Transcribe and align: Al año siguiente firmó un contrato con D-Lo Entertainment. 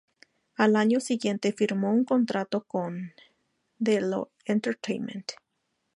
Al 0.55 0.77
año 0.77 0.99
siguiente 0.99 1.53
firmó 1.53 1.91
un 1.91 2.05
contrato 2.05 2.63
con 2.63 3.13
D-Lo 3.77 4.31
Entertainment. 4.45 5.33